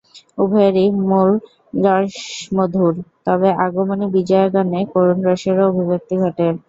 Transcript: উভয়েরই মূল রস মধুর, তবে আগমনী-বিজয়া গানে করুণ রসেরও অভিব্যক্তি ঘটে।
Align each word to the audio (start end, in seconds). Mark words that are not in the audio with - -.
উভয়েরই 0.37 0.87
মূল 1.03 1.29
রস 1.83 2.15
মধুর, 2.55 2.93
তবে 3.25 3.49
আগমনী-বিজয়া 3.65 4.45
গানে 4.53 4.79
করুণ 4.91 5.17
রসেরও 5.27 5.69
অভিব্যক্তি 5.69 6.15
ঘটে। 6.23 6.45